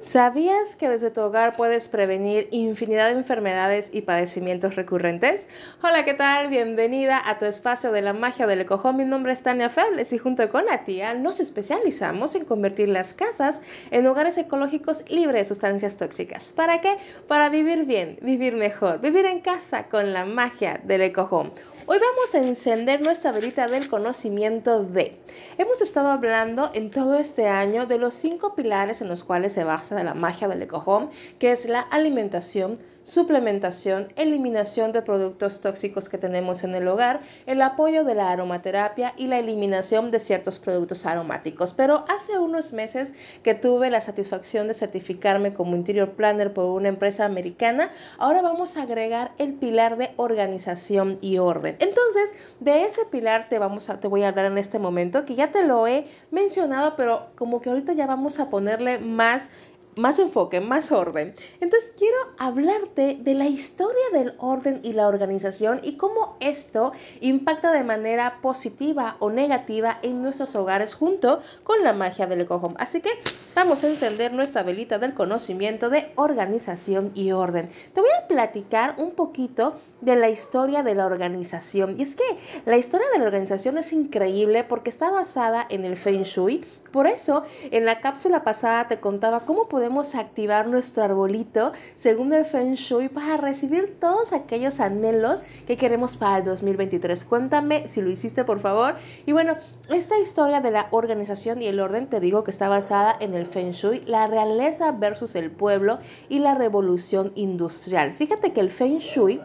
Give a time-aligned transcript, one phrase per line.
[0.00, 5.46] ¿Sabías que desde tu hogar puedes prevenir infinidad de enfermedades y padecimientos recurrentes?
[5.82, 6.48] Hola, ¿qué tal?
[6.48, 8.96] Bienvenida a tu espacio de la magia del ecojón.
[8.96, 13.12] Mi nombre es Tania Febles y junto con la tía nos especializamos en convertir las
[13.12, 13.60] casas
[13.90, 16.54] en hogares ecológicos libres de sustancias tóxicas.
[16.56, 16.96] ¿Para qué?
[17.28, 21.52] Para vivir bien, vivir mejor, vivir en casa con la magia del ecojón.
[21.92, 25.16] Hoy vamos a encender nuestra velita del conocimiento de.
[25.58, 29.64] Hemos estado hablando en todo este año de los cinco pilares en los cuales se
[29.64, 36.18] basa la magia del ecojón, que es la alimentación, suplementación, eliminación de productos tóxicos que
[36.18, 41.06] tenemos en el hogar, el apoyo de la aromaterapia y la eliminación de ciertos productos
[41.06, 41.72] aromáticos.
[41.72, 46.88] Pero hace unos meses que tuve la satisfacción de certificarme como interior planner por una
[46.88, 51.76] empresa americana, ahora vamos a agregar el pilar de organización y orden.
[51.80, 55.34] Entonces, de ese pilar te, vamos a, te voy a hablar en este momento, que
[55.34, 59.48] ya te lo he mencionado, pero como que ahorita ya vamos a ponerle más
[59.96, 61.34] más enfoque, más orden.
[61.60, 67.72] Entonces quiero hablarte de la historia del orden y la organización y cómo esto impacta
[67.72, 73.00] de manera positiva o negativa en nuestros hogares junto con la magia del eco Así
[73.00, 73.10] que
[73.54, 77.70] vamos a encender nuestra velita del conocimiento de organización y orden.
[77.94, 81.96] Te voy a platicar un poquito de la historia de la organización.
[81.98, 82.24] Y es que
[82.64, 86.64] la historia de la organización es increíble porque está basada en el Feng Shui.
[86.90, 89.79] Por eso, en la cápsula pasada te contaba cómo podemos
[90.14, 96.38] activar nuestro arbolito según el Feng Shui para recibir todos aquellos anhelos que queremos para
[96.38, 97.24] el 2023.
[97.24, 98.96] Cuéntame si lo hiciste, por favor.
[99.26, 99.56] Y bueno,
[99.88, 103.46] esta historia de la organización y el orden te digo que está basada en el
[103.46, 108.12] Feng Shui, la realeza versus el pueblo y la revolución industrial.
[108.12, 109.40] Fíjate que el Feng Shui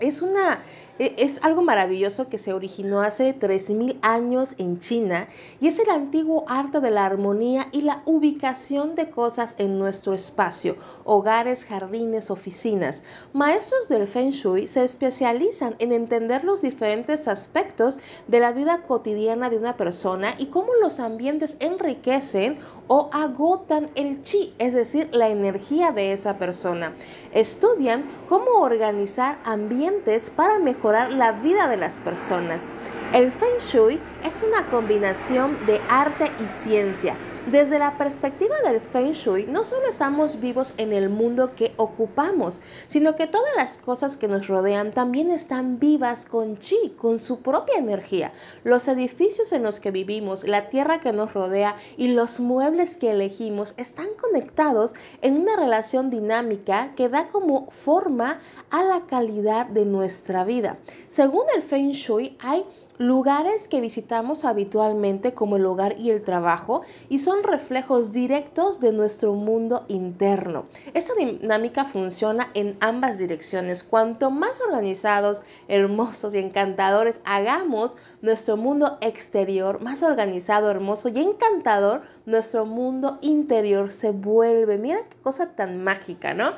[0.00, 0.60] es una
[1.00, 6.44] es algo maravilloso que se originó hace 3.000 años en China y es el antiguo
[6.46, 13.02] arte de la armonía y la ubicación de cosas en nuestro espacio, hogares, jardines, oficinas.
[13.32, 19.48] Maestros del Feng Shui se especializan en entender los diferentes aspectos de la vida cotidiana
[19.48, 22.58] de una persona y cómo los ambientes enriquecen
[22.88, 26.92] o agotan el chi, es decir, la energía de esa persona.
[27.32, 32.66] Estudian cómo organizar ambientes para mejorar la vida de las personas.
[33.12, 37.14] El Feng Shui es una combinación de arte y ciencia
[37.46, 42.60] desde la perspectiva del Feng Shui, no solo estamos vivos en el mundo que ocupamos,
[42.88, 47.40] sino que todas las cosas que nos rodean también están vivas con chi, con su
[47.40, 48.32] propia energía.
[48.62, 53.10] Los edificios en los que vivimos, la tierra que nos rodea y los muebles que
[53.10, 58.40] elegimos están conectados en una relación dinámica que da como forma
[58.70, 60.78] a la calidad de nuestra vida.
[61.08, 62.64] Según el Feng Shui, hay
[63.00, 68.92] lugares que visitamos habitualmente como el hogar y el trabajo y son reflejos directos de
[68.92, 70.66] nuestro mundo interno.
[70.92, 73.84] Esta dinámica funciona en ambas direcciones.
[73.84, 82.02] Cuanto más organizados, hermosos y encantadores hagamos nuestro mundo exterior, más organizado, hermoso y encantador,
[82.26, 84.76] nuestro mundo interior se vuelve.
[84.76, 86.52] Mira qué cosa tan mágica, ¿no?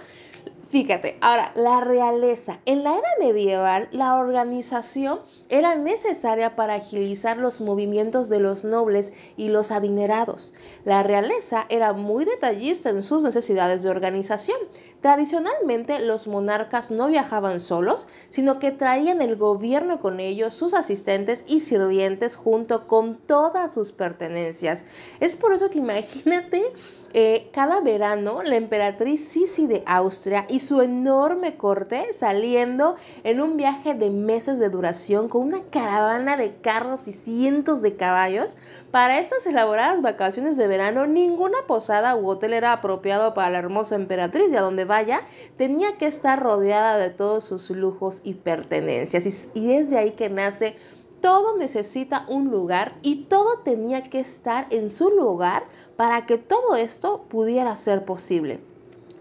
[0.73, 2.61] Fíjate, ahora, la realeza.
[2.65, 9.13] En la era medieval, la organización era necesaria para agilizar los movimientos de los nobles
[9.37, 10.55] y los adinerados.
[10.87, 14.57] La realeza era muy detallista en sus necesidades de organización.
[15.03, 21.45] Tradicionalmente los monarcas no viajaban solos, sino que traían el gobierno con ellos, sus asistentes
[21.49, 24.87] y sirvientes junto con todas sus pertenencias.
[25.19, 26.63] Es por eso que imagínate
[27.15, 33.57] eh, cada verano la emperatriz Sisi de Austria y su enorme corte saliendo en un
[33.57, 38.57] viaje de meses de duración con una caravana de carros y cientos de caballos.
[38.93, 43.95] Para estas elaboradas vacaciones de verano, ninguna posada u hotel era apropiado para la hermosa
[43.95, 45.23] emperatriz y a donde vaya
[45.57, 49.51] tenía que estar rodeada de todos sus lujos y pertenencias.
[49.55, 50.77] Y, y es de ahí que nace
[51.23, 55.65] todo necesita un lugar y todo tenía que estar en su lugar
[55.97, 58.61] para que todo esto pudiera ser posible.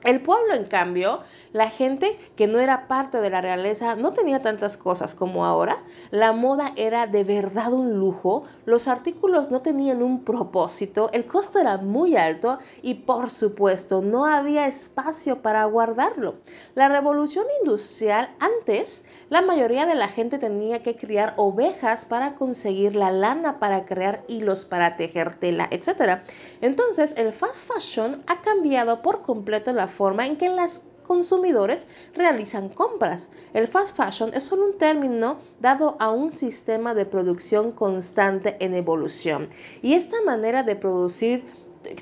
[0.03, 1.19] El pueblo, en cambio,
[1.53, 5.77] la gente que no era parte de la realeza no tenía tantas cosas como ahora.
[6.09, 11.59] La moda era de verdad un lujo, los artículos no tenían un propósito, el costo
[11.59, 16.35] era muy alto y por supuesto no había espacio para guardarlo.
[16.75, 22.95] La revolución industrial antes, la mayoría de la gente tenía que criar ovejas para conseguir
[22.95, 26.19] la lana para crear hilos para tejer tela, etc.
[26.61, 32.69] Entonces el fast fashion ha cambiado por completo la forma en que las consumidores realizan
[32.69, 33.31] compras.
[33.53, 38.73] El fast fashion es solo un término dado a un sistema de producción constante en
[38.75, 39.49] evolución.
[39.81, 41.43] Y esta manera de producir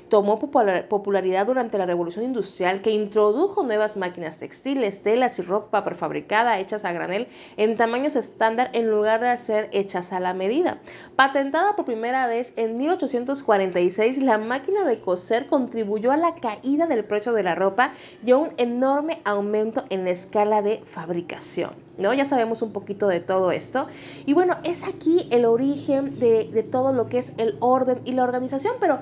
[0.08, 6.58] tomó popularidad durante la Revolución Industrial, que introdujo nuevas máquinas textiles, telas y ropa prefabricada
[6.58, 10.78] hechas a granel en tamaños estándar en lugar de ser hechas a la medida.
[11.16, 17.04] Patentada por primera vez en 1846, la máquina de coser contribuyó a la caída del
[17.04, 17.92] precio de la ropa
[18.24, 21.70] y a un enorme aumento en la escala de fabricación.
[21.98, 22.14] ¿no?
[22.14, 23.86] Ya sabemos un poquito de todo esto.
[24.26, 28.12] Y bueno, es aquí el origen de, de todo lo que es el orden y
[28.12, 28.98] la organización, pero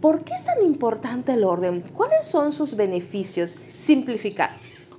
[0.00, 1.80] ¿Por qué es tan importante el orden?
[1.80, 3.56] ¿Cuáles son sus beneficios?
[3.76, 4.50] Simplificar.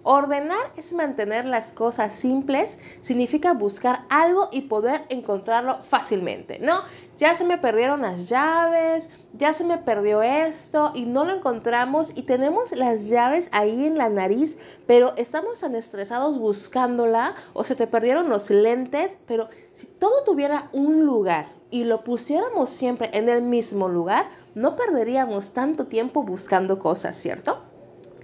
[0.01, 6.79] Ordenar es mantener las cosas simples, significa buscar algo y poder encontrarlo fácilmente, ¿no?
[7.19, 12.15] Ya se me perdieron las llaves, ya se me perdió esto y no lo encontramos
[12.15, 14.57] y tenemos las llaves ahí en la nariz,
[14.87, 20.69] pero estamos tan estresados buscándola o se te perdieron los lentes, pero si todo tuviera
[20.71, 26.79] un lugar y lo pusiéramos siempre en el mismo lugar, no perderíamos tanto tiempo buscando
[26.79, 27.61] cosas, ¿cierto?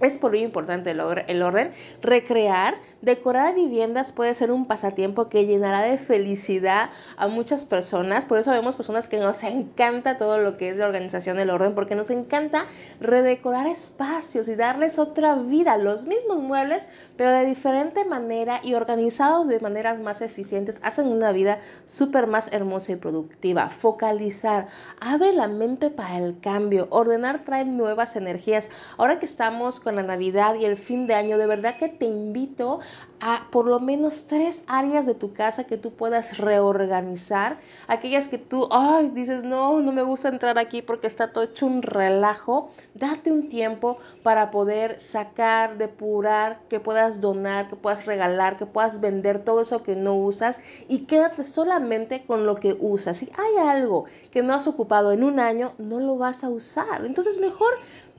[0.00, 1.70] Es por ello importante el, orden.
[2.02, 8.24] Recrear, decorar viviendas puede ser un pasatiempo que llenará de felicidad a muchas personas.
[8.24, 11.74] Por eso vemos personas que nos encanta todo lo que es la organización del orden,
[11.74, 12.64] porque nos encanta
[13.00, 15.76] redecorar espacios y darles otra vida.
[15.76, 21.32] Los mismos muebles, pero de diferente manera y organizados de maneras más eficientes, hacen una
[21.32, 23.68] vida súper más hermosa y productiva.
[23.68, 24.68] Focalizar,
[25.00, 26.88] abre la mente para el cambio.
[26.90, 28.70] Ordenar trae nuevas energías.
[28.96, 32.06] Ahora que estamos con la Navidad y el fin de año, de verdad que te
[32.06, 32.80] invito
[33.20, 37.58] a por lo menos tres áreas de tu casa que tú puedas reorganizar.
[37.86, 41.66] Aquellas que tú, ay, dices, no, no me gusta entrar aquí porque está todo hecho
[41.66, 42.70] un relajo.
[42.94, 49.00] Date un tiempo para poder sacar, depurar, que puedas donar, que puedas regalar, que puedas
[49.00, 53.18] vender todo eso que no usas y quédate solamente con lo que usas.
[53.18, 57.06] Si hay algo que no has ocupado en un año, no lo vas a usar.
[57.06, 57.72] Entonces mejor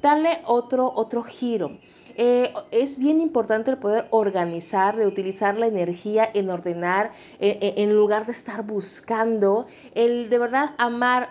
[0.05, 1.79] Dale otro, otro giro.
[2.17, 7.93] Eh, es bien importante el poder organizar, reutilizar la energía en ordenar, eh, eh, en
[7.93, 11.29] lugar de estar buscando, el de verdad amar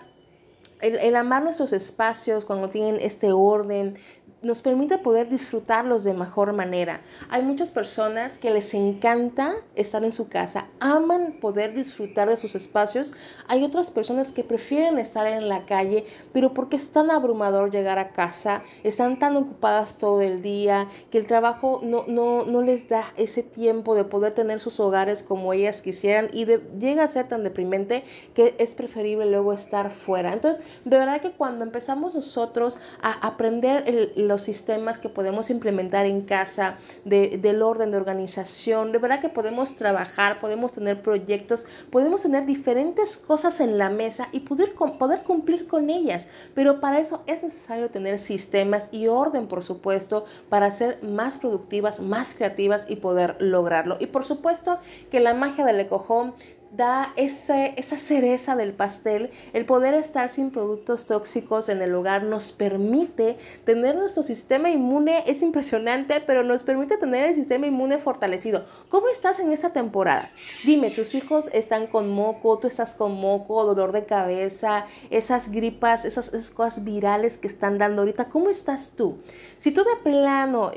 [0.83, 3.97] el, el, amar nuestros espacios cuando tienen este orden,
[4.45, 7.01] nos permite poder disfrutarlos de mejor manera.
[7.31, 12.55] Hay muchas personas que les encanta estar en su casa, aman poder disfrutar de sus
[12.55, 13.15] espacios.
[13.49, 17.99] Hay otras personas que prefieren estar en la calle, pero porque es tan abrumador llegar
[17.99, 22.89] a casa, están tan ocupadas todo el día, que el trabajo no, no, no les
[22.89, 26.45] da ese tiempo de poder tener sus hogares como ellas quisieran y
[26.79, 28.05] llega a ser tan deprimente
[28.35, 30.33] que es preferible luego estar fuera.
[30.33, 36.07] Entonces, de verdad que cuando empezamos nosotros a aprender el, los sistemas que podemos implementar
[36.07, 38.93] en casa, de, del orden de organización.
[38.93, 44.29] De verdad que podemos trabajar, podemos tener proyectos, podemos tener diferentes cosas en la mesa
[44.33, 46.29] y poder, poder cumplir con ellas.
[46.55, 52.01] Pero para eso es necesario tener sistemas y orden, por supuesto, para ser más productivas,
[52.01, 53.97] más creativas y poder lograrlo.
[54.01, 54.79] Y por supuesto
[55.11, 56.35] que la magia del ecojón
[56.77, 62.25] da ese, esa cereza del pastel, el poder estar sin productos tóxicos en el hogar
[62.25, 67.99] nos permite tener nuestro sistema inmune, es impresionante, pero nos permite tener el sistema inmune
[67.99, 68.65] fortalecido.
[68.89, 70.31] ¿Cómo estás en esta temporada?
[70.65, 76.05] Dime, tus hijos están con moco, tú estás con moco, dolor de cabeza, esas gripas,
[76.05, 79.19] esas, cosas virales que están dando ahorita, ¿cómo estás tú?
[79.59, 80.73] Si tú de plano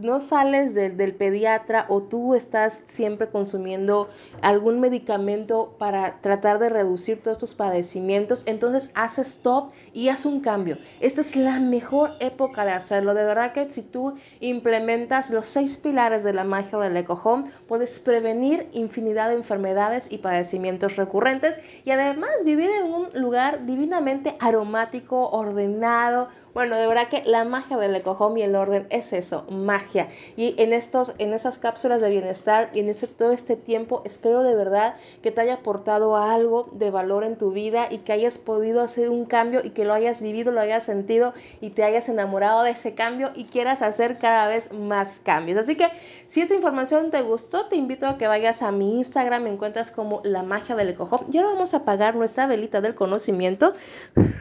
[0.00, 4.08] no sales del pediatra o tú estás siempre consumiendo
[4.42, 5.29] algún medicamento,
[5.78, 10.78] para tratar de reducir todos estos padecimientos, entonces haz stop y haz un cambio.
[11.00, 13.14] Esta es la mejor época de hacerlo.
[13.14, 18.00] De verdad que si tú implementas los seis pilares de la magia del EcoHome, puedes
[18.00, 25.28] prevenir infinidad de enfermedades y padecimientos recurrentes y además vivir en un lugar divinamente aromático,
[25.30, 30.08] ordenado, bueno, de verdad que la magia del EcoHome y el orden es eso, magia.
[30.36, 34.42] Y en, estos, en esas cápsulas de bienestar y en ese, todo este tiempo, espero
[34.42, 38.38] de verdad que te haya aportado algo de valor en tu vida y que hayas
[38.38, 42.08] podido hacer un cambio y que lo hayas vivido, lo hayas sentido y te hayas
[42.08, 45.58] enamorado de ese cambio y quieras hacer cada vez más cambios.
[45.58, 45.88] Así que
[46.30, 49.90] si esta información te gustó, te invito a que vayas a mi Instagram, me encuentras
[49.90, 51.26] como la magia del EcoHome.
[51.32, 53.72] Y ahora vamos a apagar nuestra velita del conocimiento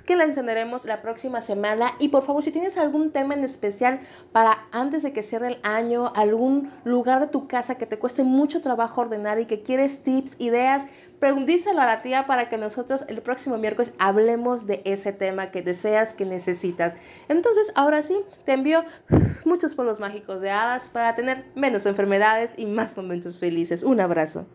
[0.06, 4.00] que la encenderemos la próxima semana y por favor, si tienes algún tema en especial
[4.32, 8.24] para antes de que cierre el año, algún lugar de tu casa que te cueste
[8.24, 10.86] mucho trabajo ordenar y que quieres tips, ideas,
[11.20, 15.62] pregúntíselo a la tía para que nosotros el próximo miércoles hablemos de ese tema que
[15.62, 16.96] deseas, que necesitas.
[17.28, 18.84] Entonces, ahora sí, te envío
[19.46, 23.84] muchos polvos mágicos de hadas para tener menos enfermedades y más momentos felices.
[23.84, 24.50] Un abrazo.